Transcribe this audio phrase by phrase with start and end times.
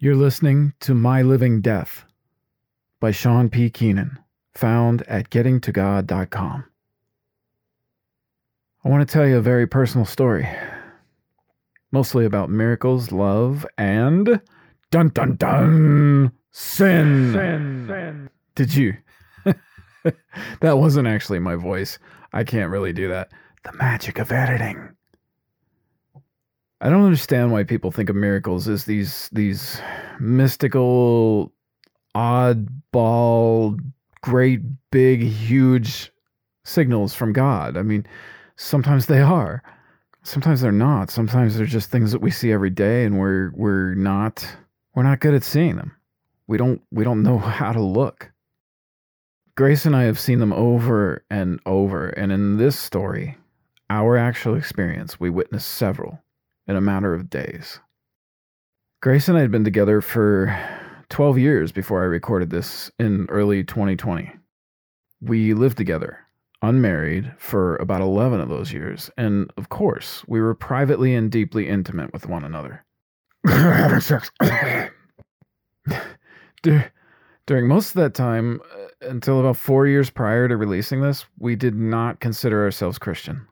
[0.00, 2.04] You're listening to My Living Death
[3.00, 3.68] by Sean P.
[3.68, 4.16] Keenan,
[4.54, 6.64] found at gettingtogod.com.
[8.84, 10.48] I want to tell you a very personal story,
[11.90, 14.40] mostly about miracles, love, and
[14.92, 17.32] dun dun dun sin.
[17.32, 17.84] sin.
[17.88, 18.30] sin.
[18.54, 18.96] Did you?
[20.60, 21.98] that wasn't actually my voice.
[22.32, 23.32] I can't really do that.
[23.64, 24.90] The magic of editing.
[26.80, 29.80] I don't understand why people think of miracles as these these
[30.20, 31.52] mystical,
[32.14, 33.80] oddball,
[34.22, 34.60] great,
[34.92, 36.12] big, huge
[36.64, 37.76] signals from God.
[37.76, 38.06] I mean,
[38.56, 39.62] sometimes they are,
[40.22, 41.10] sometimes they're not.
[41.10, 44.46] Sometimes they're just things that we see every day, and we're we're not
[44.94, 45.96] we're not good at seeing them.
[46.46, 48.30] We don't we don't know how to look.
[49.56, 53.36] Grace and I have seen them over and over, and in this story,
[53.90, 56.22] our actual experience, we witnessed several
[56.68, 57.80] in a matter of days.
[59.00, 60.56] Grace and I had been together for
[61.08, 64.30] 12 years before I recorded this in early 2020.
[65.20, 66.18] We lived together,
[66.62, 71.68] unmarried, for about 11 of those years, and of course, we were privately and deeply
[71.68, 72.84] intimate with one another.
[73.46, 74.30] Having sex.
[77.46, 81.56] During most of that time, uh, until about four years prior to releasing this, we
[81.56, 83.46] did not consider ourselves Christian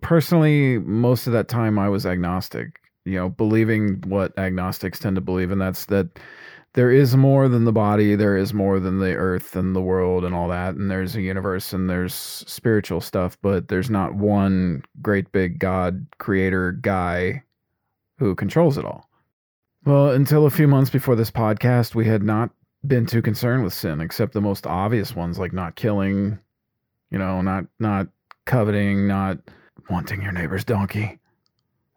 [0.00, 5.20] personally, most of that time I was agnostic, you know, believing what agnostics tend to
[5.20, 6.18] believe, and that's that
[6.74, 10.24] there is more than the body, there is more than the earth and the world
[10.24, 14.84] and all that, and there's a universe and there's spiritual stuff, but there's not one
[15.02, 17.42] great big God creator guy
[18.18, 19.08] who controls it all.
[19.84, 22.50] Well, until a few months before this podcast, we had not
[22.86, 26.38] been too concerned with sin, except the most obvious ones like not killing,
[27.10, 28.06] you know, not not
[28.44, 29.38] coveting, not
[29.90, 31.18] wanting your neighbor's donkey.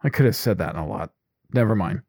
[0.04, 1.12] I could have said that in a lot.
[1.54, 2.02] Never mind.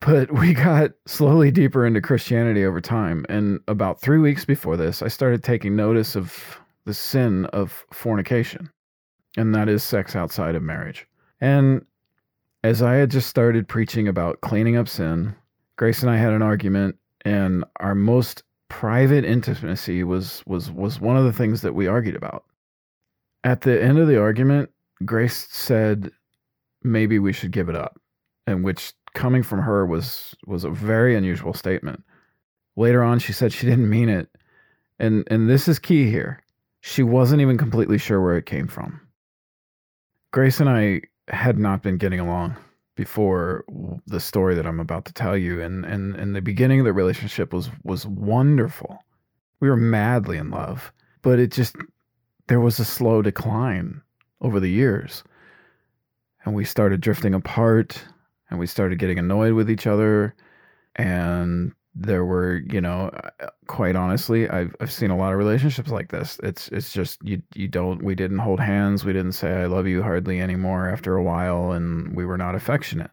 [0.00, 3.26] But we got slowly deeper into Christianity over time.
[3.28, 8.70] And about three weeks before this, I started taking notice of the sin of fornication,
[9.36, 11.06] and that is sex outside of marriage.
[11.40, 11.84] And
[12.64, 15.34] as I had just started preaching about cleaning up sin,
[15.76, 21.16] Grace and I had an argument, and our most private intimacy was was was one
[21.16, 22.44] of the things that we argued about.
[23.44, 24.70] At the end of the argument,
[25.04, 26.10] Grace said
[26.82, 28.00] maybe we should give it up,
[28.46, 32.02] and which coming from her was was a very unusual statement.
[32.76, 34.28] Later on, she said she didn't mean it,
[34.98, 36.42] and and this is key here.
[36.80, 39.00] She wasn't even completely sure where it came from.
[40.32, 42.56] Grace and I had not been getting along
[42.94, 43.64] before
[44.06, 46.92] the story that I'm about to tell you, and and and the beginning of the
[46.92, 48.98] relationship was was wonderful.
[49.60, 50.92] We were madly in love,
[51.22, 51.76] but it just
[52.48, 54.02] there was a slow decline
[54.40, 55.24] over the years.
[56.44, 58.02] And we started drifting apart
[58.50, 60.34] and we started getting annoyed with each other.
[60.96, 63.10] And there were, you know,
[63.40, 66.38] uh, quite honestly, I've I've seen a lot of relationships like this.
[66.42, 69.86] It's it's just you you don't we didn't hold hands, we didn't say I love
[69.86, 73.10] you hardly anymore after a while and we were not affectionate.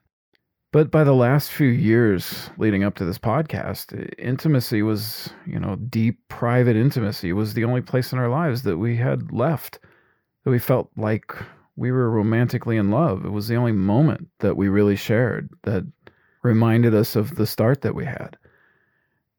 [0.71, 5.77] But by the last few years leading up to this podcast, intimacy was, you know,
[5.77, 9.79] deep private intimacy was the only place in our lives that we had left
[10.45, 11.35] that we felt like
[11.75, 13.25] we were romantically in love.
[13.25, 15.85] It was the only moment that we really shared that
[16.44, 18.38] reminded us of the start that we had.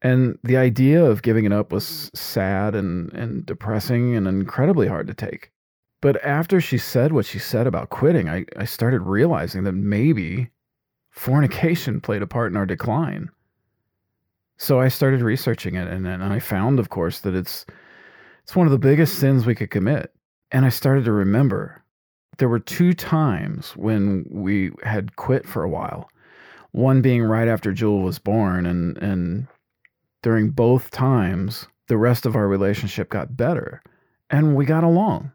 [0.02, 5.06] And the idea of giving it up was sad and, and depressing and incredibly hard
[5.06, 5.50] to take.
[6.02, 10.50] But after she said what she said about quitting, I, I started realizing that maybe
[11.10, 13.30] fornication played a part in our decline.
[14.58, 17.64] So I started researching it and, and I found, of course, that it's
[18.42, 20.12] it's one of the biggest sins we could commit.
[20.52, 21.82] And I started to remember
[22.38, 26.08] there were two times when we had quit for a while.
[26.72, 29.46] One being right after Jewel was born, and, and
[30.22, 33.82] during both times, the rest of our relationship got better
[34.30, 35.32] and we got along.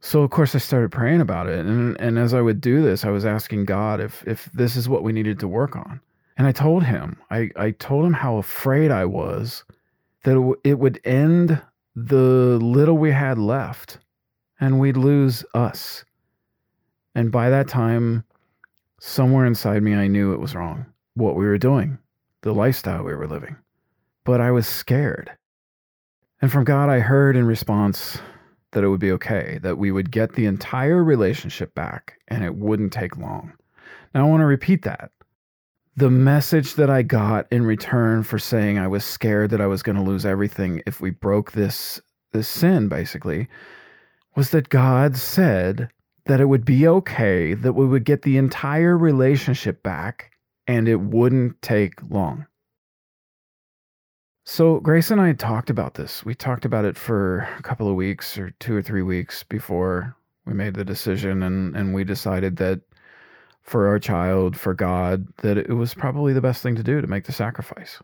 [0.00, 3.04] So of course I started praying about it, and and as I would do this,
[3.04, 6.00] I was asking God if if this is what we needed to work on.
[6.36, 9.64] And I told him, I I told him how afraid I was
[10.24, 11.60] that it, it would end
[11.96, 13.98] the little we had left
[14.60, 16.04] and we'd lose us.
[17.14, 18.24] And by that time,
[19.00, 21.98] somewhere inside me, I knew it was wrong, what we were doing,
[22.42, 23.56] the lifestyle we were living.
[24.24, 25.30] But I was scared.
[26.40, 28.18] And from God, I heard in response
[28.72, 32.54] that it would be okay, that we would get the entire relationship back and it
[32.54, 33.52] wouldn't take long.
[34.14, 35.10] Now, I want to repeat that.
[35.96, 39.82] The message that I got in return for saying I was scared that I was
[39.82, 42.00] going to lose everything if we broke this
[42.32, 43.48] this sin basically
[44.38, 45.90] was that God said
[46.26, 50.30] that it would be okay, that we would get the entire relationship back,
[50.68, 52.46] and it wouldn't take long.
[54.46, 56.24] So Grace and I talked about this.
[56.24, 60.14] We talked about it for a couple of weeks or two or three weeks before
[60.46, 62.80] we made the decision and and we decided that
[63.62, 67.08] for our child, for God, that it was probably the best thing to do to
[67.08, 68.00] make the sacrifice.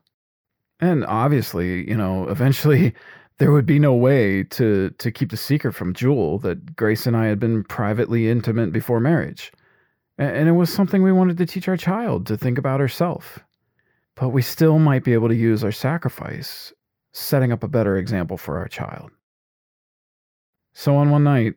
[0.80, 2.92] And obviously, you know, eventually
[3.38, 7.16] there would be no way to to keep the secret from Jewel that Grace and
[7.16, 9.52] I had been privately intimate before marriage.
[10.16, 13.40] And it was something we wanted to teach our child to think about herself
[14.16, 16.72] but we still might be able to use our sacrifice,
[17.12, 19.10] setting up a better example for our child.
[20.72, 21.54] So, on one night,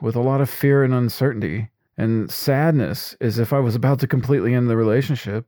[0.00, 4.06] with a lot of fear and uncertainty, and sadness as if I was about to
[4.06, 5.46] completely end the relationship,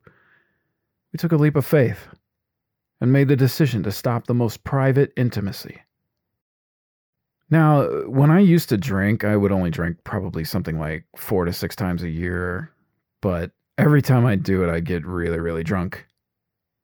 [1.12, 2.09] we took a leap of faith
[3.00, 5.81] and made the decision to stop the most private intimacy.
[7.50, 11.53] Now, when I used to drink, I would only drink probably something like four to
[11.53, 12.71] six times a year,
[13.23, 16.05] but every time I do it, I get really, really drunk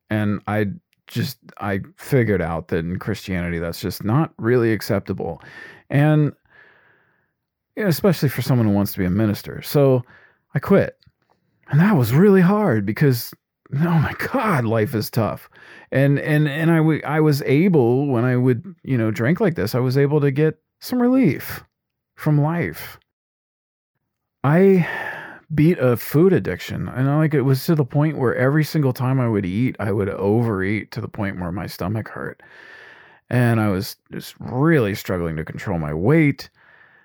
[0.09, 0.67] and I
[1.07, 5.41] just I figured out that in Christianity that's just not really acceptable,
[5.89, 6.31] and
[7.75, 9.61] you know, especially for someone who wants to be a minister.
[9.61, 10.03] So
[10.53, 10.97] I quit,
[11.69, 13.33] and that was really hard because
[13.73, 15.49] oh my god, life is tough,
[15.91, 19.55] and and and I, w- I was able when I would you know drink like
[19.55, 21.63] this, I was able to get some relief
[22.15, 22.99] from life.
[24.43, 24.87] I
[25.53, 26.87] beat a food addiction.
[26.87, 29.75] And I, like it was to the point where every single time I would eat,
[29.79, 32.41] I would overeat to the point where my stomach hurt.
[33.29, 36.49] And I was just really struggling to control my weight.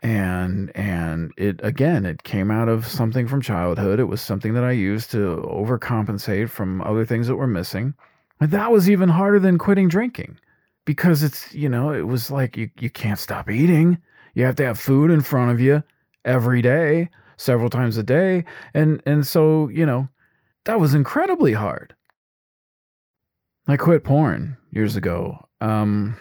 [0.03, 4.01] And and it again, it came out of something from childhood.
[4.01, 7.95] It was something that I used to overcompensate from other things that were missing.
[8.41, 10.39] And that was even harder than quitting drinking.
[10.87, 13.99] Because it's, you know, it was like you, you can't stop eating.
[14.35, 15.83] You have to have food in front of you
[16.25, 18.45] every day several times a day.
[18.75, 20.09] And and so, you know,
[20.65, 21.95] that was incredibly hard.
[23.67, 25.47] I quit porn years ago.
[25.61, 26.17] Um,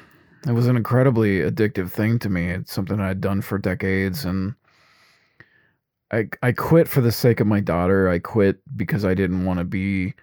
[0.47, 2.49] it was an incredibly addictive thing to me.
[2.49, 4.55] It's something I'd done for decades and
[6.11, 8.09] I I quit for the sake of my daughter.
[8.09, 10.13] I quit because I didn't want to be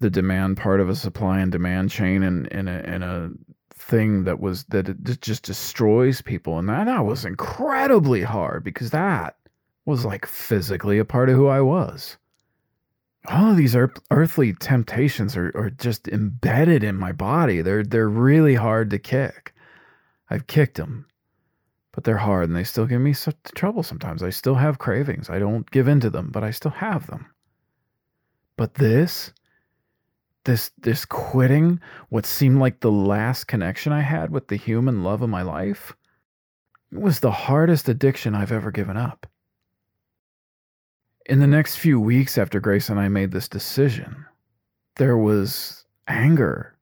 [0.00, 3.30] the demand part of a supply and demand chain and in, a in a
[3.74, 8.90] thing that was that it just destroys people and that, that was incredibly hard because
[8.90, 9.36] that
[9.84, 12.16] was like physically a part of who I was.
[13.26, 17.60] All of these earthly temptations are, are just embedded in my body.
[17.60, 19.54] They're they're really hard to kick.
[20.30, 21.06] I've kicked them,
[21.92, 24.22] but they're hard and they still give me such trouble sometimes.
[24.22, 25.28] I still have cravings.
[25.28, 27.26] I don't give in to them, but I still have them.
[28.56, 29.32] But this,
[30.44, 35.20] this this quitting what seemed like the last connection I had with the human love
[35.22, 35.94] of my life,
[36.90, 39.26] it was the hardest addiction I've ever given up.
[41.26, 44.26] In the next few weeks after Grace and I made this decision,
[44.96, 46.76] there was anger,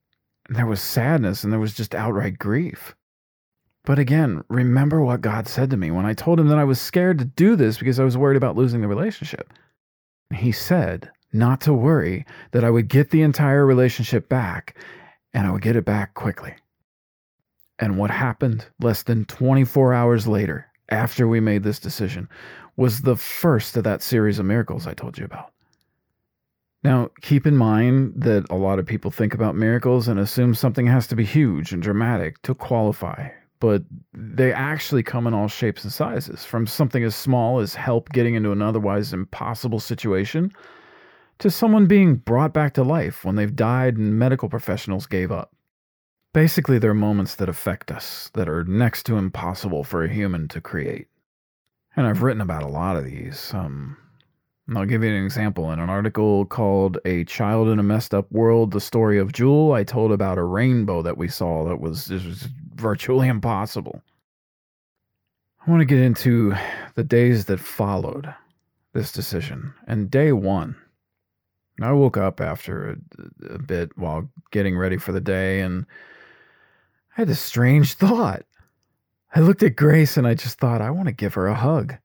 [0.47, 2.95] and there was sadness, and there was just outright grief.
[3.85, 6.81] But again, remember what God said to me when I told him that I was
[6.81, 9.53] scared to do this because I was worried about losing the relationship.
[10.35, 14.77] He said not to worry, that I would get the entire relationship back
[15.33, 16.55] and I would get it back quickly.
[17.79, 22.29] And what happened less than 24 hours later, after we made this decision,
[22.77, 25.53] was the first of that series of miracles I told you about.
[26.85, 30.87] Now, keep in mind that a lot of people think about miracles and assume something
[30.87, 33.83] has to be huge and dramatic to qualify, but
[34.13, 38.37] they actually come in all shapes and sizes, from something as small as help getting
[38.37, 40.53] into an otherwise impossible situation
[41.39, 45.53] to someone being brought back to life when they've died and medical professionals gave up.
[46.33, 50.61] Basically, they're moments that affect us that are next to impossible for a human to
[50.61, 51.09] create.
[51.97, 53.53] And I've written about a lot of these.
[53.55, 53.97] Um,
[54.77, 55.73] I'll give you an example.
[55.73, 59.73] In an article called A Child in a Messed Up World The Story of Jewel,
[59.73, 64.03] I told about a rainbow that we saw that was, was virtually impossible.
[65.67, 66.55] I want to get into
[66.95, 68.33] the days that followed
[68.93, 69.73] this decision.
[69.87, 70.77] And day one,
[71.81, 75.87] I woke up after a, a bit while getting ready for the day and
[77.19, 78.45] I had this strange thought.
[79.35, 81.97] I looked at Grace and I just thought, I want to give her a hug.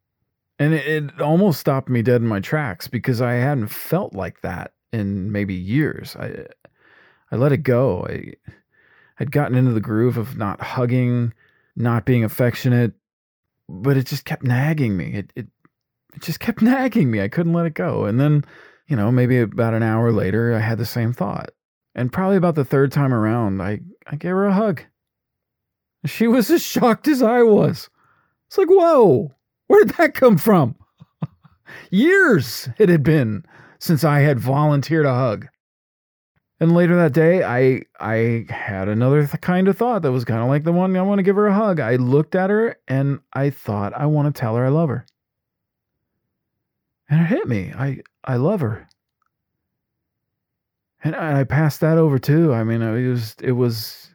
[0.57, 4.41] And it, it, almost stopped me dead in my tracks because I hadn't felt like
[4.41, 6.15] that in maybe years.
[6.15, 6.47] I
[7.31, 8.07] I let it go.
[8.09, 8.33] I
[9.15, 11.33] had gotten into the groove of not hugging,
[11.75, 12.93] not being affectionate,
[13.69, 15.13] but it just kept nagging me.
[15.13, 15.47] It it
[16.15, 17.21] it just kept nagging me.
[17.21, 18.05] I couldn't let it go.
[18.05, 18.45] And then,
[18.87, 21.51] you know, maybe about an hour later, I had the same thought.
[21.93, 24.81] And probably about the third time around, I, I gave her a hug.
[26.05, 27.89] She was as shocked as I was.
[28.47, 29.33] It's like, whoa,
[29.67, 30.75] where did that come from?
[31.91, 33.45] Years it had been
[33.79, 35.47] since I had volunteered a hug.
[36.59, 40.41] And later that day, I I had another th- kind of thought that was kind
[40.41, 41.79] of like the one I want to give her a hug.
[41.79, 45.05] I looked at her and I thought I want to tell her I love her.
[47.09, 47.73] And it hit me.
[47.75, 48.87] I I love her.
[51.03, 52.53] And I, I passed that over too.
[52.53, 54.12] I mean, it was it was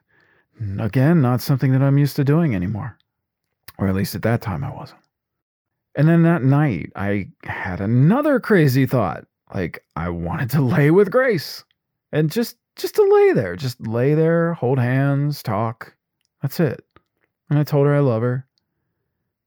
[0.60, 2.96] Mm, again not something that I'm used to doing anymore.
[3.78, 5.00] Or at least at that time I wasn't.
[5.94, 9.24] And then that night, I had another crazy thought.
[9.54, 11.64] Like I wanted to lay with Grace
[12.12, 15.96] and just just to lay there, just lay there, hold hands, talk.
[16.42, 16.84] That's it.
[17.50, 18.46] And I told her I love her.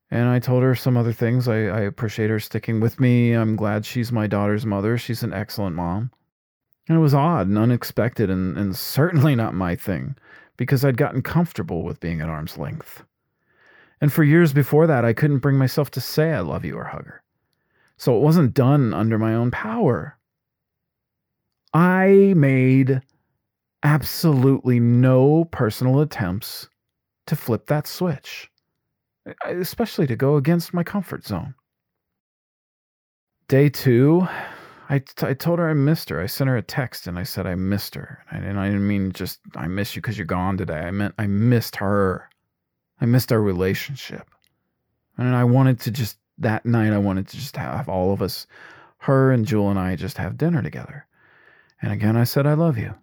[0.10, 1.48] And I told her some other things.
[1.48, 3.32] I, I appreciate her sticking with me.
[3.32, 4.98] I'm glad she's my daughter's mother.
[4.98, 6.12] She's an excellent mom.
[6.90, 10.16] And it was odd and unexpected and, and certainly not my thing
[10.62, 13.04] because I'd gotten comfortable with being at arm's length.
[14.00, 16.84] And for years before that, I couldn't bring myself to say I love you or
[16.84, 17.24] hug her.
[17.98, 20.20] So it wasn't done under my own power.
[21.74, 23.02] I made
[23.82, 26.70] absolutely no personal attempts
[27.26, 28.52] to flip that switch,
[29.44, 31.56] especially to go against my comfort zone.
[33.48, 34.28] Day two,
[34.92, 36.20] I, t- I told her I missed her.
[36.20, 38.26] I sent her a text and I said I missed her.
[38.30, 40.80] And I didn't mean just I miss you because you're gone today.
[40.80, 42.30] I meant I missed her.
[43.00, 44.30] I missed our relationship.
[45.18, 48.48] And I wanted to just, that night, I wanted to just have all of us,
[48.98, 51.08] her and Jewel and I, just have dinner together.
[51.82, 52.94] And again, I said, I love you.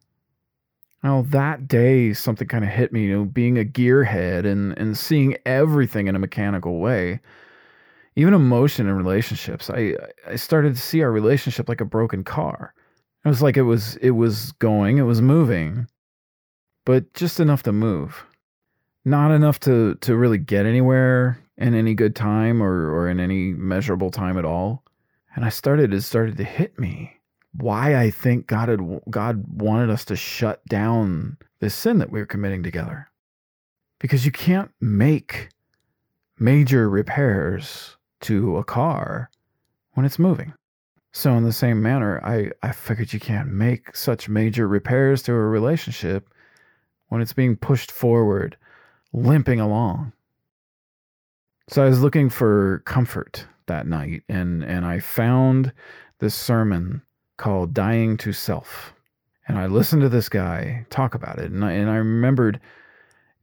[1.03, 4.99] Now, that day, something kind of hit me, you know, being a gearhead and, and
[4.99, 7.21] seeing everything in a mechanical way,
[8.19, 9.71] even emotion in relationships.
[9.71, 9.95] I,
[10.27, 12.75] I started to see our relationship like a broken car.
[13.25, 15.87] It was like it was it was going, it was moving,
[16.85, 18.25] but just enough to move
[19.09, 23.53] not enough to to really get anywhere in any good time or or in any
[23.53, 24.85] measurable time at all.
[25.35, 27.17] And I started it started to hit me
[27.53, 32.21] why I think God had God wanted us to shut down this sin that we
[32.21, 33.11] were committing together.
[33.99, 35.49] Because you can't make
[36.39, 39.31] major repairs to a car
[39.95, 40.53] when it's moving.
[41.13, 45.33] So in the same manner, I, I figured you can't make such major repairs to
[45.33, 46.29] a relationship
[47.09, 48.57] when it's being pushed forward
[49.13, 50.13] limping along.
[51.69, 55.73] So I was looking for comfort that night and and I found
[56.19, 57.03] this sermon
[57.37, 58.95] called Dying to Self.
[59.47, 62.61] And I listened to this guy talk about it and I, and I remembered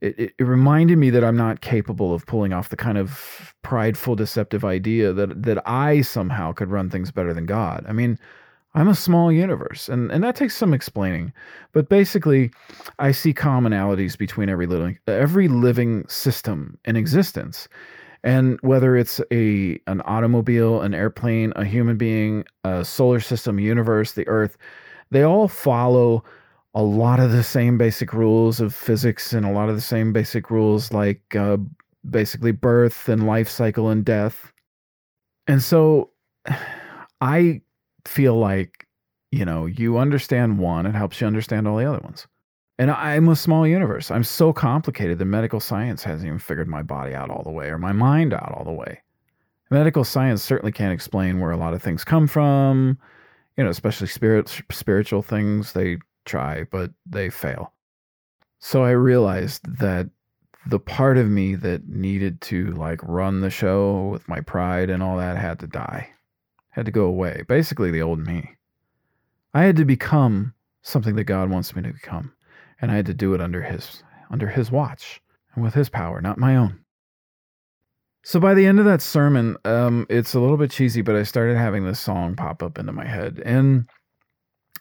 [0.00, 3.54] it, it, it reminded me that I'm not capable of pulling off the kind of
[3.62, 7.84] prideful, deceptive idea that that I somehow could run things better than God.
[7.88, 8.18] I mean,
[8.74, 11.32] I'm a small universe, and, and that takes some explaining.
[11.72, 12.50] But basically,
[12.98, 17.68] I see commonalities between every living every living system in existence.
[18.22, 24.12] And whether it's a an automobile, an airplane, a human being, a solar system, universe,
[24.12, 24.58] the Earth,
[25.10, 26.22] they all follow
[26.76, 30.12] a lot of the same basic rules of physics and a lot of the same
[30.12, 31.56] basic rules like uh,
[32.10, 34.52] basically birth and life cycle and death.
[35.48, 36.10] And so
[37.22, 37.62] I
[38.04, 38.86] feel like,
[39.32, 42.26] you know, you understand one, it helps you understand all the other ones.
[42.78, 44.10] And I'm a small universe.
[44.10, 47.68] I'm so complicated that medical science hasn't even figured my body out all the way
[47.68, 49.00] or my mind out all the way.
[49.70, 52.98] Medical science certainly can't explain where a lot of things come from,
[53.56, 55.72] you know, especially spirit, spiritual things.
[55.72, 57.72] They try, but they fail.
[58.58, 60.10] So I realized that
[60.66, 65.02] the part of me that needed to like run the show with my pride and
[65.02, 66.10] all that had to die
[66.70, 67.42] had to go away.
[67.48, 68.50] Basically, the old me.
[69.54, 70.52] I had to become
[70.82, 72.32] something that God wants me to become,
[72.80, 75.22] and I had to do it under His under His watch
[75.54, 76.80] and with His power, not my own.
[78.24, 81.22] So by the end of that sermon, um, it's a little bit cheesy, but I
[81.22, 83.88] started having this song pop up into my head, and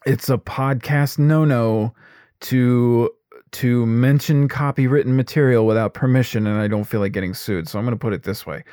[0.06, 1.94] it's a podcast no-no
[2.42, 3.10] to
[3.52, 7.70] to mention copywritten material without permission, and I don't feel like getting sued.
[7.70, 8.64] So I'm going to put it this way: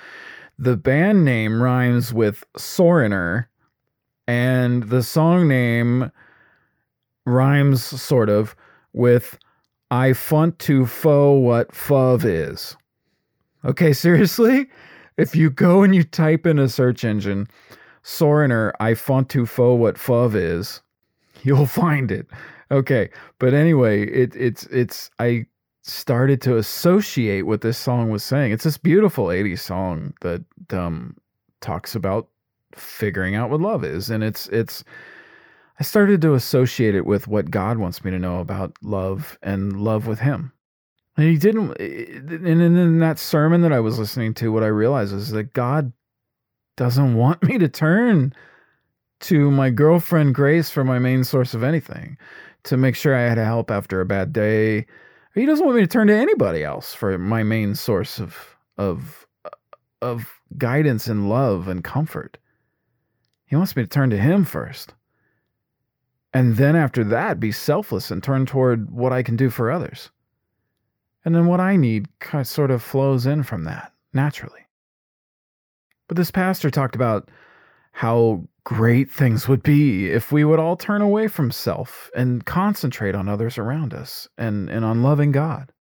[0.59, 3.47] the band name rhymes with Soreigner,
[4.27, 6.11] and the song name
[7.25, 8.55] rhymes sort of
[8.93, 9.39] with
[9.91, 12.77] I font to fo what fuv is.
[13.65, 14.69] Okay, seriously?
[15.19, 17.47] If you go and you type in a search engine,
[18.03, 20.81] Soreigner, I font to fo what fuv is,
[21.45, 22.27] you'll find it.
[22.71, 25.47] Okay, but anyway, it, it's it's I
[25.83, 28.53] started to associate what this song was saying.
[28.53, 31.17] It's this beautiful 80s song that um,
[31.61, 32.29] talks about
[32.75, 34.09] figuring out what love is.
[34.09, 34.85] And it's, it's,
[35.81, 39.81] I started to associate it with what God wants me to know about love and
[39.81, 40.53] love with Him.
[41.17, 45.13] And He didn't, and in that sermon that I was listening to, what I realized
[45.13, 45.93] is that God
[46.77, 48.33] doesn't want me to turn
[49.23, 52.17] to my girlfriend Grace for my main source of anything
[52.65, 54.87] to make sure I had help after a bad day.
[55.35, 59.27] He doesn't want me to turn to anybody else for my main source of of
[59.45, 59.51] uh,
[60.01, 62.39] of guidance and love and comfort.
[63.47, 64.95] He wants me to turn to him first.
[66.35, 70.11] And then after that, be selfless and turn toward what I can do for others.
[71.25, 74.67] And then what I need kind of sort of flows in from that naturally.
[76.09, 77.31] But this pastor talked about
[77.93, 83.15] how great things would be if we would all turn away from self and concentrate
[83.15, 85.73] on others around us and, and on loving God.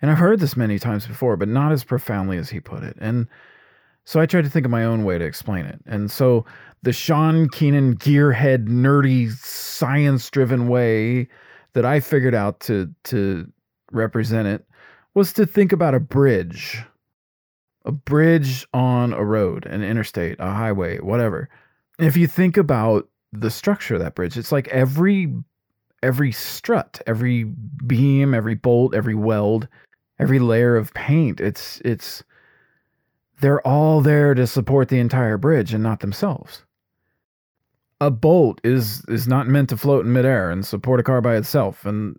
[0.00, 2.96] And I've heard this many times before, but not as profoundly as he put it.
[3.00, 3.26] And
[4.04, 5.80] so I tried to think of my own way to explain it.
[5.86, 6.44] And so
[6.82, 11.28] the Sean Keenan gearhead nerdy science driven way
[11.72, 13.50] that I figured out to to
[13.92, 14.66] represent it
[15.14, 16.82] was to think about a bridge.
[17.84, 21.48] A bridge on a road, an interstate, a highway, whatever.
[21.98, 25.32] If you think about the structure of that bridge, it's like every
[26.02, 29.66] every strut, every beam, every bolt, every weld,
[30.18, 32.22] every layer of paint, it's it's
[33.40, 36.62] they're all there to support the entire bridge and not themselves.
[38.00, 41.36] A bolt is is not meant to float in midair and support a car by
[41.36, 41.84] itself.
[41.84, 42.18] And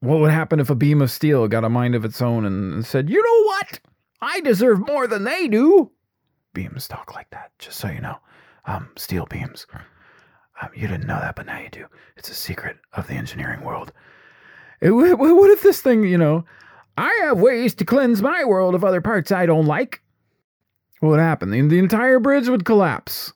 [0.00, 2.72] what would happen if a beam of steel got a mind of its own and,
[2.72, 3.80] and said, "You know what?
[4.20, 5.90] I deserve more than they do."
[6.54, 8.18] Beams talk like that, just so you know.
[8.68, 9.66] Um, steel beams.
[10.60, 11.86] Um, you didn't know that, but now you do.
[12.16, 13.92] It's a secret of the engineering world.
[14.80, 16.44] It, what if this thing, you know,
[16.96, 20.02] I have ways to cleanse my world of other parts I don't like?
[21.00, 21.50] what would happen?
[21.50, 23.32] The, the entire bridge would collapse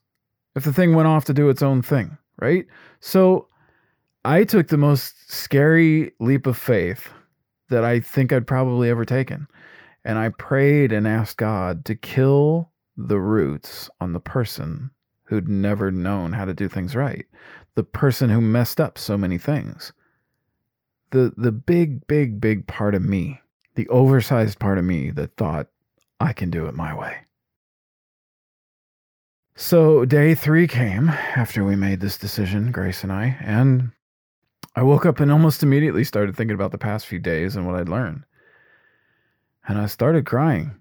[0.56, 2.66] if the thing went off to do its own thing, right?
[3.00, 3.48] So
[4.24, 7.08] I took the most scary leap of faith
[7.70, 9.46] that I think I'd probably ever taken.
[10.04, 14.90] And I prayed and asked God to kill the roots on the person
[15.32, 17.24] who'd never known how to do things right,
[17.74, 19.94] the person who messed up so many things.
[21.10, 23.40] The, the big, big, big part of me,
[23.74, 25.68] the oversized part of me that thought,
[26.20, 27.16] I can do it my way.
[29.56, 33.90] So day three came after we made this decision, Grace and I, and
[34.76, 37.76] I woke up and almost immediately started thinking about the past few days and what
[37.76, 38.24] I'd learned.
[39.66, 40.74] And I started crying.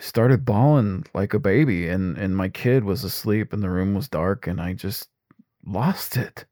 [0.00, 4.08] Started bawling like a baby, and, and my kid was asleep and the room was
[4.08, 5.08] dark, and I just
[5.64, 6.44] lost it.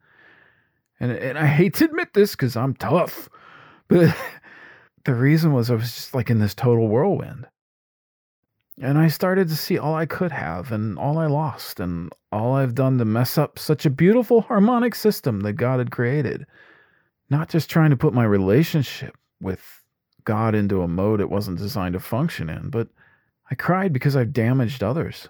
[1.01, 3.29] And, and I hate to admit this because I'm tough,
[3.89, 4.17] but
[5.05, 7.47] the reason was I was just like in this total whirlwind.
[8.81, 12.55] And I started to see all I could have and all I lost and all
[12.55, 16.47] I've done to mess up such a beautiful harmonic system that God had created.
[17.29, 19.83] Not just trying to put my relationship with
[20.25, 22.89] God into a mode it wasn't designed to function in, but
[23.53, 25.29] I cried because I've damaged others.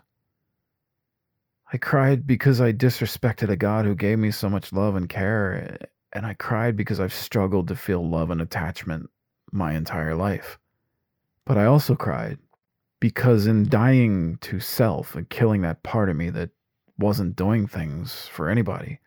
[1.73, 5.77] I cried because I disrespected a God who gave me so much love and care,
[6.13, 9.11] and I cried because I've struggled to feel love and attachment
[9.51, 10.61] my entire life.
[11.45, 12.39] But I also cried
[13.01, 16.51] because in dying to self and killing that part of me that
[17.01, 19.01] wasn't doing things for anybody,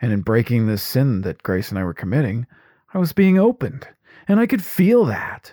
[0.00, 2.46] and in breaking this sin that Grace and I were committing,
[2.94, 3.88] I was being opened,
[4.28, 5.52] and I could feel that.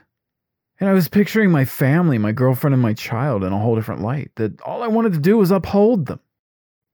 [0.79, 4.01] And I was picturing my family, my girlfriend, and my child in a whole different
[4.01, 6.19] light, that all I wanted to do was uphold them.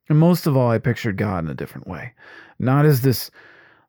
[0.09, 2.13] And most of all, I pictured God in a different way.
[2.59, 3.29] Not as this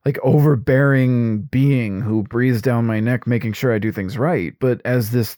[0.04, 4.80] like overbearing being who breathes down my neck, making sure I do things right, but
[4.84, 5.36] as this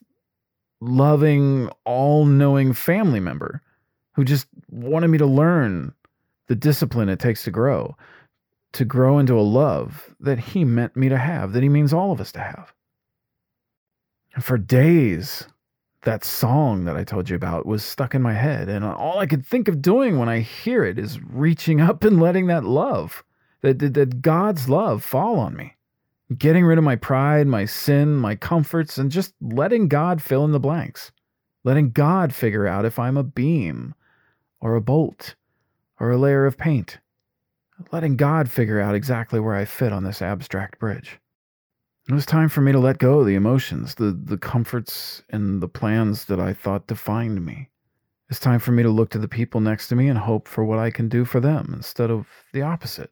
[0.80, 3.62] loving, all knowing family member
[4.12, 5.94] who just wanted me to learn
[6.48, 7.96] the discipline it takes to grow,
[8.72, 12.12] to grow into a love that he meant me to have, that he means all
[12.12, 12.72] of us to have.
[14.38, 15.48] And for days,
[16.02, 18.68] that song that I told you about was stuck in my head.
[18.68, 22.20] And all I could think of doing when I hear it is reaching up and
[22.20, 23.24] letting that love,
[23.62, 25.74] that, that, that God's love fall on me
[26.38, 30.52] getting rid of my pride, my sin, my comforts, and just letting God fill in
[30.52, 31.10] the blanks.
[31.64, 33.92] Letting God figure out if I'm a beam
[34.60, 35.34] or a bolt
[35.98, 37.00] or a layer of paint.
[37.90, 41.18] Letting God figure out exactly where I fit on this abstract bridge.
[42.08, 45.60] It was time for me to let go of the emotions, the, the comforts, and
[45.60, 47.68] the plans that I thought defined me.
[48.30, 50.64] It's time for me to look to the people next to me and hope for
[50.64, 53.10] what I can do for them instead of the opposite.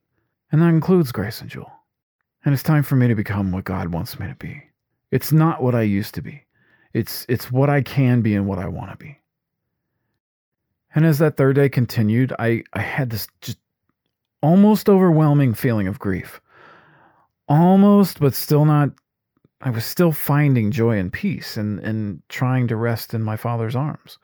[0.50, 1.70] And that includes Grace and Jewel.
[2.44, 4.62] And it's time for me to become what God wants me to be.
[5.10, 6.44] It's not what I used to be.
[6.94, 9.18] It's it's what I can be and what I want to be.
[10.94, 13.58] And as that third day continued, I, I had this just
[14.42, 16.40] almost overwhelming feeling of grief.
[17.48, 18.90] Almost, but still not
[19.60, 23.74] I was still finding joy and peace and, and trying to rest in my father's
[23.74, 24.18] arms.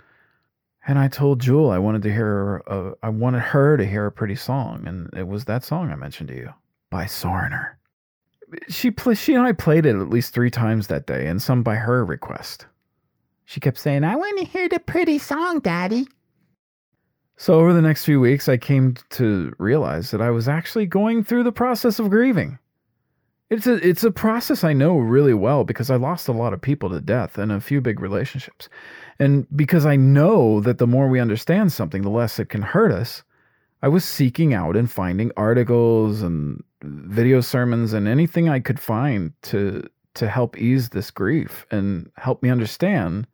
[0.87, 4.07] And I told Jewel I wanted to hear, a, uh, I wanted her to hear
[4.07, 6.53] a pretty song, and it was that song I mentioned to you
[6.91, 7.79] by Soreigner.
[8.69, 11.63] She play, she and I played it at least three times that day, and some
[11.63, 12.67] by her request.
[13.47, 16.07] She kept saying, "I want to hear the pretty song, Daddy."
[17.37, 21.25] So over the next few weeks, I came to realize that I was actually going
[21.25, 22.59] through the process of grieving.
[23.53, 26.63] It's a it's a process I know really well because I lost a lot of
[26.63, 28.71] people to death and a few big relationships.
[29.19, 32.91] And because I know that the more we understand something, the less it can hurt
[32.91, 33.23] us,
[33.83, 39.35] I was seeking out and finding articles and video sermons and anything I could find
[39.43, 43.27] to to help ease this grief and help me understand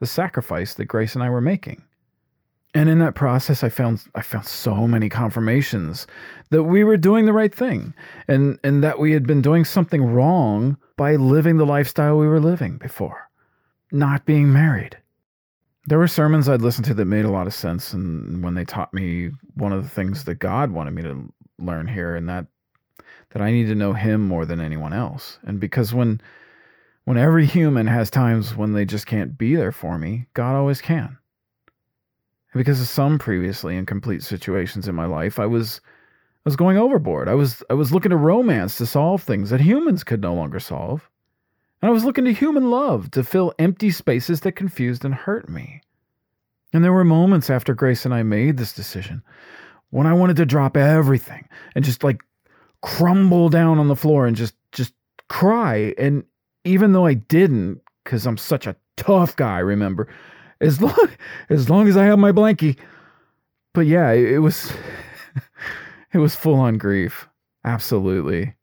[0.00, 1.80] the sacrifice that Grace and I were making.
[2.72, 6.06] And in that process I found I found so many confirmations
[6.50, 7.94] that we were doing the right thing
[8.28, 12.40] and and that we had been doing something wrong by living the lifestyle we were
[12.40, 13.28] living before,
[13.90, 14.98] not being married.
[15.86, 18.64] There were sermons I'd listened to that made a lot of sense, and when they
[18.66, 22.46] taught me one of the things that God wanted me to learn here, and that
[23.30, 26.20] that I need to know Him more than anyone else, and because when
[27.04, 30.80] when every human has times when they just can't be there for me, God always
[30.80, 31.16] can.
[32.54, 35.80] Because of some previously incomplete situations in my life, I was
[36.44, 37.28] I was going overboard.
[37.28, 40.58] I was I was looking to romance to solve things that humans could no longer
[40.58, 41.08] solve.
[41.82, 45.48] And I was looking to human love to fill empty spaces that confused and hurt
[45.48, 45.80] me.
[46.72, 49.22] And there were moments after Grace and I made this decision
[49.90, 52.20] when I wanted to drop everything and just like
[52.82, 54.94] crumble down on the floor and just just
[55.28, 56.24] cry and
[56.64, 60.08] even though I didn't cuz I'm such a tough guy remember
[60.60, 61.10] as long
[61.48, 62.76] as long as I have my blankie.
[63.72, 64.72] But yeah it, it was
[66.12, 67.28] it was full on grief.
[67.64, 68.54] Absolutely.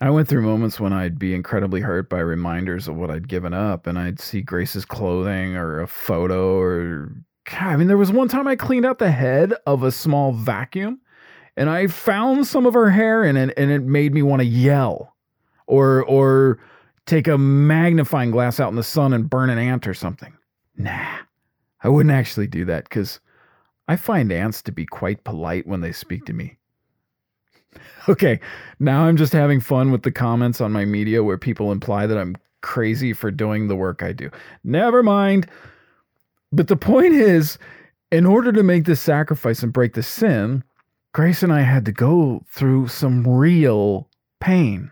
[0.00, 3.52] I went through moments when I'd be incredibly hurt by reminders of what I'd given
[3.52, 7.12] up, and I'd see Grace's clothing or a photo, or
[7.50, 10.32] God, I mean, there was one time I cleaned out the head of a small
[10.32, 11.00] vacuum,
[11.56, 14.46] and I found some of her hair in it, and it made me want to
[14.46, 15.16] yell,
[15.66, 16.60] or or
[17.06, 20.32] take a magnifying glass out in the sun and burn an ant or something.
[20.76, 21.18] Nah,
[21.82, 23.20] I wouldn't actually do that because
[23.86, 26.56] I find ants to be quite polite when they speak to me.
[28.08, 28.40] Okay,
[28.78, 32.16] now I'm just having fun with the comments on my media where people imply that
[32.16, 34.30] I'm crazy for doing the work I do.
[34.64, 35.46] Never mind.
[36.50, 37.58] But the point is,
[38.10, 40.64] in order to make this sacrifice and break the sin,
[41.12, 44.08] Grace and I had to go through some real
[44.40, 44.90] pain.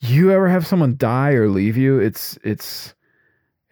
[0.00, 1.98] You ever have someone die or leave you?
[1.98, 2.93] It's it's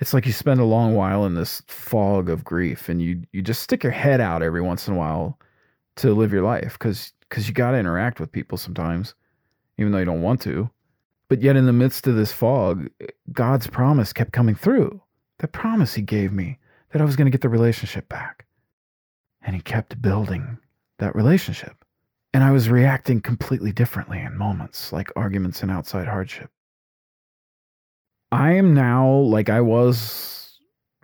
[0.02, 3.40] it's like you spend a long while in this fog of grief and you you
[3.40, 5.38] just stick your head out every once in a while
[5.94, 9.14] to live your life cuz because you got to interact with people sometimes,
[9.78, 10.68] even though you don't want to.
[11.28, 12.90] But yet, in the midst of this fog,
[13.30, 15.00] God's promise kept coming through.
[15.38, 16.58] The promise He gave me
[16.90, 18.44] that I was going to get the relationship back.
[19.40, 20.58] And He kept building
[20.98, 21.84] that relationship.
[22.34, 26.50] And I was reacting completely differently in moments like arguments and outside hardship.
[28.32, 30.58] I am now like I was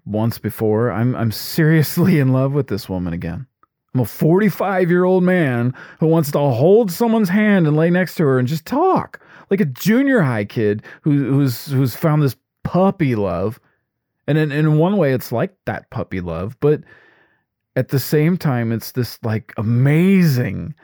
[0.05, 0.91] once before.
[0.91, 3.47] I'm I'm seriously in love with this woman again.
[3.95, 8.17] I'm a 45 year old man who wants to hold someone's hand and lay next
[8.17, 12.37] to her and just talk like a junior high kid who, who's who's found this
[12.64, 13.61] puppy love.
[14.27, 16.83] And in, in one way, it's like that puppy love, but
[17.77, 20.75] at the same time, it's this like amazing,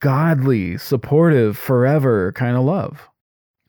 [0.00, 3.09] godly, supportive, forever kind of love.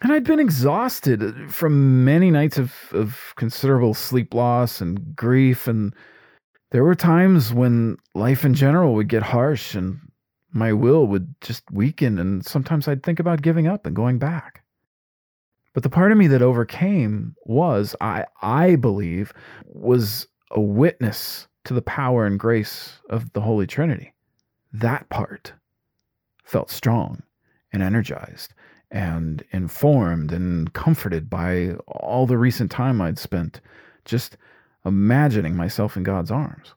[0.01, 5.93] And I'd been exhausted from many nights of, of considerable sleep loss and grief and
[6.71, 9.99] there were times when life in general would get harsh and
[10.53, 14.63] my will would just weaken, and sometimes I'd think about giving up and going back.
[15.73, 19.31] But the part of me that overcame was, I, I believe,
[19.65, 24.13] was a witness to the power and grace of the Holy Trinity.
[24.73, 25.53] That part
[26.43, 27.23] felt strong
[27.71, 28.53] and energized
[28.91, 33.61] and informed and comforted by all the recent time I'd spent
[34.05, 34.37] just
[34.85, 36.73] imagining myself in God's arms.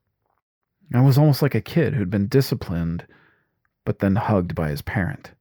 [0.94, 3.06] I was almost like a kid who'd been disciplined,
[3.84, 5.32] but then hugged by his parent.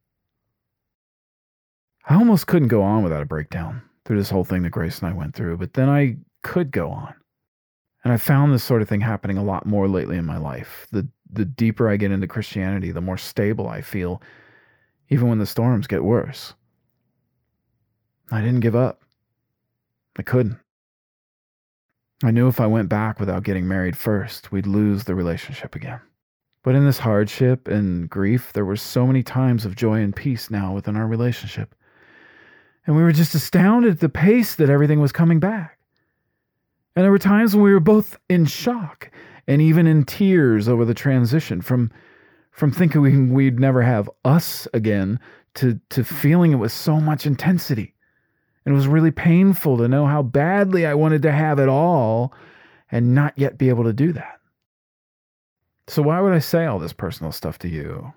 [2.09, 5.09] I almost couldn't go on without a breakdown through this whole thing that Grace and
[5.09, 7.13] I went through, but then I could go on.
[8.03, 10.87] And I found this sort of thing happening a lot more lately in my life.
[10.91, 14.21] The the deeper I get into Christianity, the more stable I feel,
[15.09, 16.53] even when the storms get worse.
[18.33, 18.99] I didn't give up.
[20.17, 20.57] I couldn't.
[22.23, 25.99] I knew if I went back without getting married first, we'd lose the relationship again.
[26.63, 30.49] But in this hardship and grief, there were so many times of joy and peace
[30.49, 31.75] now within our relationship.
[32.87, 35.77] And we were just astounded at the pace that everything was coming back.
[36.95, 39.11] And there were times when we were both in shock
[39.47, 41.91] and even in tears over the transition from
[42.51, 45.19] from thinking we'd never have us again
[45.53, 47.93] to to feeling it with so much intensity.
[48.65, 52.33] And it was really painful to know how badly I wanted to have it all
[52.91, 54.39] and not yet be able to do that.
[55.87, 58.13] So, why would I say all this personal stuff to you?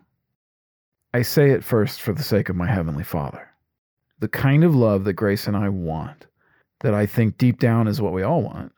[1.12, 3.48] I say it first for the sake of my Heavenly Father.
[4.20, 6.26] The kind of love that Grace and I want,
[6.80, 8.72] that I think deep down is what we all want,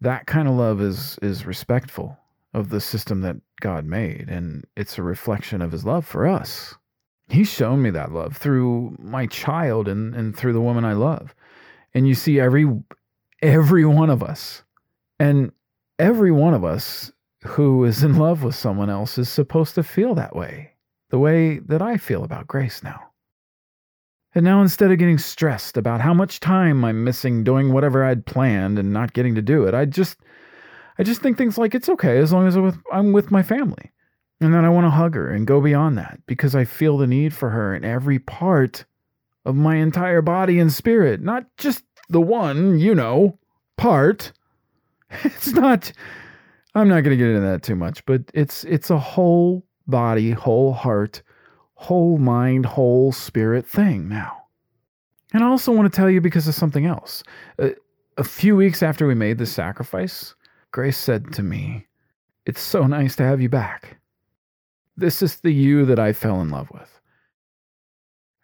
[0.00, 2.16] that kind of love is, is respectful
[2.54, 6.74] of the system that God made, and it's a reflection of His love for us.
[7.32, 11.34] He's shown me that love through my child and, and through the woman I love.
[11.94, 12.66] And you see every
[13.40, 14.62] every one of us.
[15.18, 15.50] And
[15.98, 17.10] every one of us
[17.44, 20.72] who is in love with someone else is supposed to feel that way
[21.08, 23.00] the way that I feel about Grace now.
[24.34, 28.26] And now instead of getting stressed about how much time I'm missing doing whatever I'd
[28.26, 30.18] planned and not getting to do it, I just
[30.98, 33.42] I just think things like it's okay as long as I'm with, I'm with my
[33.42, 33.90] family.
[34.42, 37.06] And then I want to hug her and go beyond that because I feel the
[37.06, 38.84] need for her in every part
[39.44, 43.38] of my entire body and spirit, not just the one, you know,
[43.76, 44.32] part.
[45.24, 45.92] It's not
[46.74, 50.30] I'm not going to get into that too much, but it's it's a whole body,
[50.30, 51.22] whole heart,
[51.74, 54.44] whole mind, whole spirit thing now.
[55.34, 57.22] And I also want to tell you because of something else.
[57.58, 57.74] A,
[58.16, 60.34] a few weeks after we made this sacrifice,
[60.70, 61.86] Grace said to me,
[62.46, 63.98] It's so nice to have you back.
[64.96, 67.00] This is the you that I fell in love with.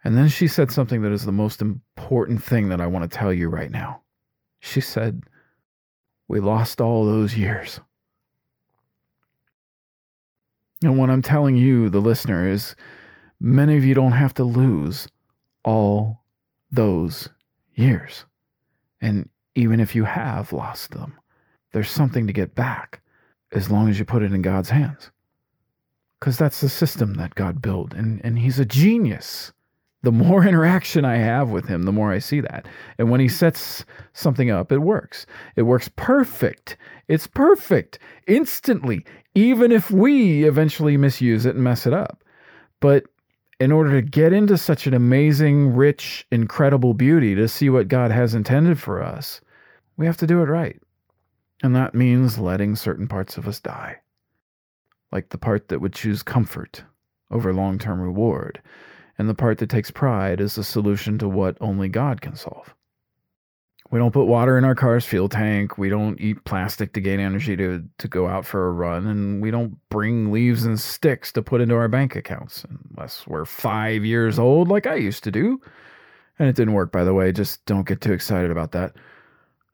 [0.05, 3.17] And then she said something that is the most important thing that I want to
[3.17, 4.03] tell you right now.
[4.61, 5.25] She said,
[6.29, 7.81] We lost all those years.
[10.83, 12.77] And what I'm telling you, the listener, is
[13.41, 15.09] many of you don't have to lose
[15.65, 16.23] all
[16.71, 17.29] those
[17.75, 18.25] years.
[19.01, 21.19] And even if you have lost them,
[21.73, 23.01] there's something to get back
[23.53, 25.11] as long as you put it in God's hands.
[26.19, 29.53] Because that's the system that God built, and, and He's a genius.
[30.03, 32.67] The more interaction I have with Him, the more I see that.
[32.99, 35.27] And when He sets something up, it works.
[35.57, 36.77] It works perfect.
[37.09, 39.05] It's perfect instantly
[39.39, 42.25] even if we eventually misuse it and mess it up.
[42.81, 43.05] But
[43.61, 48.11] in order to get into such an amazing, rich, incredible beauty, to see what God
[48.11, 49.41] has intended for us,
[49.97, 50.81] we have to do it right.
[51.63, 53.99] And that means letting certain parts of us die,
[55.13, 56.85] like the part that would choose comfort
[57.31, 58.61] over long term reward,
[59.19, 62.75] and the part that takes pride as the solution to what only God can solve.
[63.91, 65.79] We don't put water in our car's fuel tank.
[65.79, 69.07] We don't eat plastic to gain energy to, to go out for a run.
[69.07, 73.47] And we don't bring leaves and sticks to put into our bank accounts unless we're
[73.47, 75.61] five years old, like I used to do.
[76.39, 77.33] And it didn't work, by the way.
[77.33, 78.95] Just don't get too excited about that.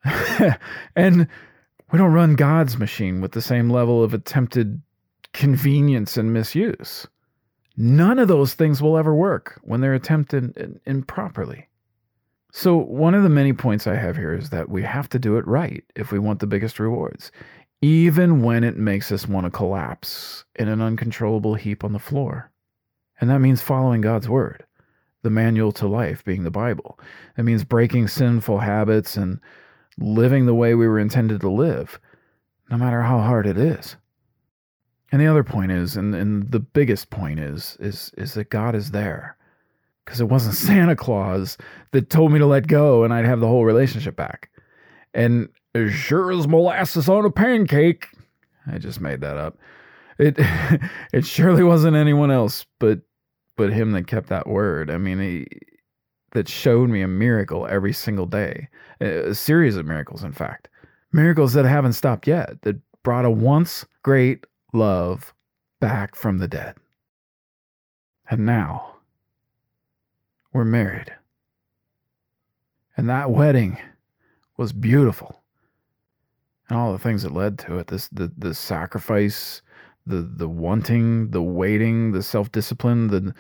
[0.97, 1.27] and
[1.91, 4.81] we don't run God's machine with the same level of attempted
[5.35, 7.07] convenience and misuse.
[7.77, 11.69] None of those things will ever work when they're attempted improperly.
[12.53, 15.37] So, one of the many points I have here is that we have to do
[15.37, 17.33] it right if we want the biggest rewards,
[17.83, 22.53] even when it makes us want to collapse in an uncontrollable heap on the floor.
[23.21, 24.65] And that means following God's word,
[25.23, 27.01] the manual to life being the Bible.
[27.37, 29.41] It means breaking sinful habits and
[29.99, 31.99] living the way we were intended to live,
[32.71, 33.97] no matter how hard it is.
[35.15, 38.75] And the other point is, and, and the biggest point is, is, is that God
[38.75, 39.37] is there
[40.05, 41.57] because it wasn't Santa Claus
[41.93, 44.51] that told me to let go and I'd have the whole relationship back.
[45.15, 48.09] And as sure as molasses on a pancake,
[48.67, 49.57] I just made that up.
[50.19, 50.35] It
[51.13, 52.99] it surely wasn't anyone else but
[53.57, 54.91] but him that kept that word.
[54.91, 55.47] I mean, he
[56.33, 58.69] that showed me a miracle every single day,
[59.01, 60.69] a series of miracles, in fact,
[61.13, 62.61] miracles that haven't stopped yet.
[62.63, 64.45] That brought a once great
[64.75, 65.33] love
[65.81, 66.77] back from the dead.
[68.29, 68.97] And now
[70.53, 71.13] we're married.
[72.97, 73.79] And that wedding
[74.57, 75.43] was beautiful.
[76.69, 79.63] And all the things that led to it, this the the sacrifice,
[80.07, 83.35] the the wanting, the waiting, the self-discipline, the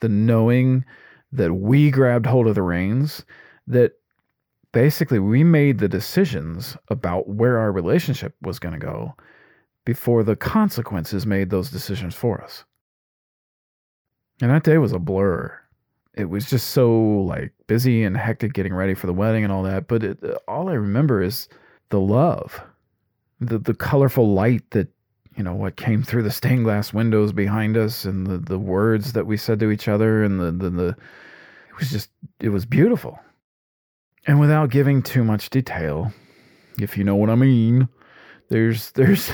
[0.00, 0.84] the knowing
[1.32, 3.24] that we grabbed hold of the reins,
[3.66, 3.92] that
[4.72, 9.14] basically we made the decisions about where our relationship was going to go
[9.90, 12.64] before the consequences made those decisions for us.
[14.40, 15.60] And that day was a blur
[16.14, 19.62] it was just so like busy and hectic getting ready for the wedding and all
[19.62, 19.88] that.
[19.88, 21.48] But it, uh, all I remember is
[21.90, 22.60] the love,
[23.40, 24.88] the the colorful light that
[25.36, 29.12] you know what came through the stained glass windows behind us, and the the words
[29.12, 32.66] that we said to each other, and the the, the it was just it was
[32.66, 33.18] beautiful.
[34.26, 36.12] And without giving too much detail,
[36.78, 37.88] if you know what I mean,
[38.48, 39.32] There's there's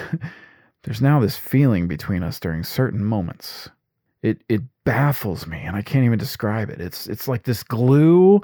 [0.86, 3.68] there's now this feeling between us during certain moments.
[4.22, 6.80] It it baffles me and I can't even describe it.
[6.80, 8.40] It's it's like this glue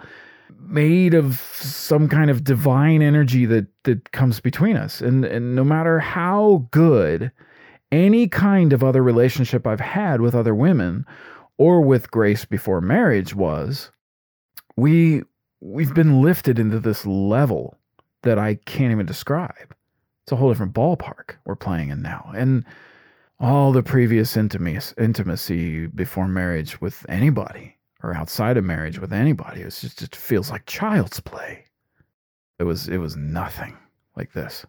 [0.58, 5.00] made of some kind of divine energy that that comes between us.
[5.00, 7.30] And and no matter how good
[7.92, 11.06] any kind of other relationship I've had with other women
[11.58, 13.92] or with Grace before marriage was,
[14.76, 15.22] we
[15.60, 17.78] we've been lifted into this level
[18.22, 19.76] that I can't even describe.
[20.24, 22.30] It's a whole different ballpark we're playing in now.
[22.34, 22.64] And
[23.40, 29.70] all the previous intimacy, before marriage with anybody or outside of marriage with anybody, it
[29.70, 31.64] just it feels like child's play.
[32.60, 33.76] It was it was nothing
[34.16, 34.64] like this.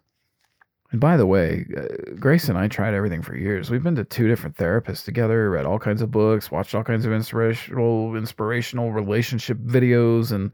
[0.90, 3.70] And by the way, uh, Grace and I tried everything for years.
[3.70, 7.04] We've been to two different therapists together, read all kinds of books, watched all kinds
[7.04, 10.52] of inspirational inspirational relationship videos, and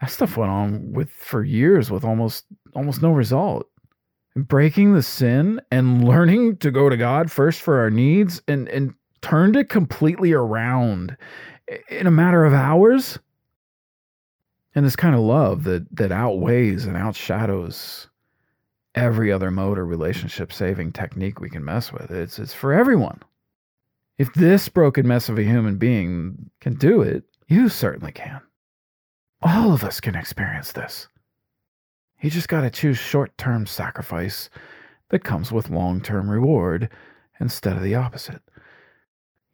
[0.00, 3.68] that stuff went on with for years with almost almost no result.
[4.34, 8.94] Breaking the sin and learning to go to God first for our needs and and
[9.20, 11.16] turned it completely around
[11.88, 13.18] in a matter of hours.
[14.74, 18.08] And this kind of love that that outweighs and outshadows
[18.94, 22.10] every other mode or relationship saving technique we can mess with.
[22.10, 23.20] It's it's for everyone.
[24.18, 28.40] If this broken mess of a human being can do it, you certainly can.
[29.42, 31.08] All of us can experience this.
[32.22, 34.48] You just got to choose short term sacrifice
[35.10, 36.88] that comes with long term reward
[37.40, 38.40] instead of the opposite.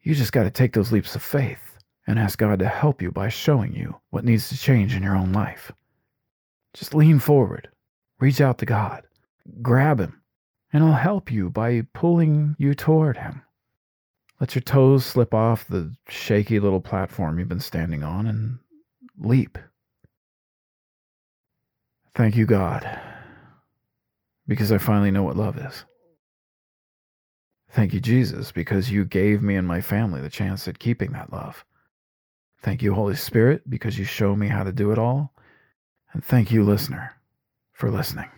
[0.02, 3.10] You just got to take those leaps of faith and ask God to help you
[3.10, 5.72] by showing you what needs to change in your own life.
[6.74, 7.68] Just lean forward,
[8.20, 9.02] reach out to God,
[9.62, 10.20] grab him,
[10.72, 13.42] and he'll help you by pulling you toward him.
[14.40, 18.58] Let your toes slip off the shaky little platform you've been standing on and
[19.18, 19.58] leap.
[22.14, 22.88] Thank you, God,
[24.46, 25.84] because I finally know what love is.
[27.70, 31.32] Thank you, Jesus, because you gave me and my family the chance at keeping that
[31.32, 31.64] love.
[32.60, 35.32] Thank you, Holy Spirit, because you show me how to do it all.
[36.12, 37.12] And thank you, listener,
[37.72, 38.30] for listening.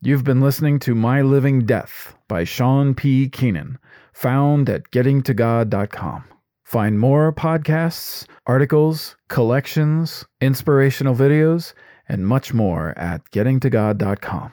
[0.00, 3.28] You've been listening to My Living Death by Sean P.
[3.28, 3.78] Keenan,
[4.12, 6.24] found at gettingtogod.com.
[6.62, 11.72] Find more podcasts, articles, collections, inspirational videos,
[12.08, 14.52] and much more at gettingtogod.com.